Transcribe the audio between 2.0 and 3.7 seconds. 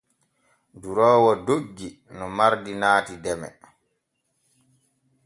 no mardi naati deme.